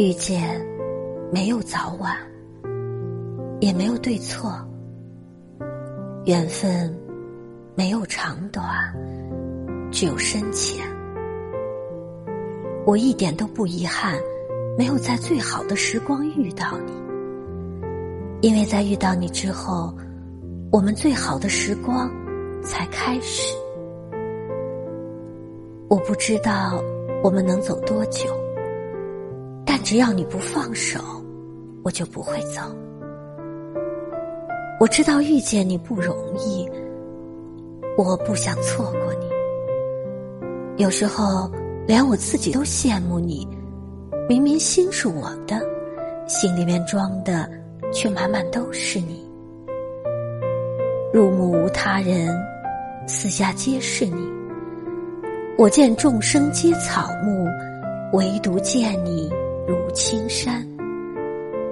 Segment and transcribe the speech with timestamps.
[0.00, 0.58] 遇见，
[1.30, 2.16] 没有早晚，
[3.60, 4.50] 也没有对错。
[6.24, 6.98] 缘分，
[7.74, 8.66] 没有长短，
[9.92, 10.82] 只有深浅。
[12.86, 14.18] 我一点都不遗憾，
[14.78, 16.92] 没有在最好的时光遇到你，
[18.40, 19.94] 因为在遇到你之后，
[20.72, 22.10] 我们最好的时光
[22.62, 23.54] 才开始。
[25.90, 26.82] 我不知道
[27.22, 28.39] 我们能走多久。
[29.82, 31.00] 只要你不放手，
[31.82, 32.60] 我就不会走。
[34.78, 36.68] 我知道遇见你不容易，
[37.98, 40.82] 我不想错过你。
[40.82, 41.50] 有时候
[41.86, 43.46] 连我自己都羡慕你，
[44.28, 45.60] 明明心是我的，
[46.26, 47.50] 心里面装的
[47.92, 49.28] 却满满都是你。
[51.12, 52.34] 入目无他人，
[53.06, 54.30] 四下皆是你。
[55.58, 57.46] 我见众生皆草木，
[58.12, 59.30] 唯独见你。
[59.70, 60.66] 如青山，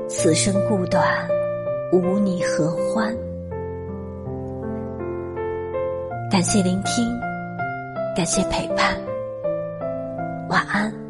[0.09, 1.05] 此生故短，
[1.93, 3.13] 无你何欢？
[6.31, 7.05] 感谢聆听，
[8.15, 8.97] 感谢陪伴，
[10.49, 11.08] 晚安。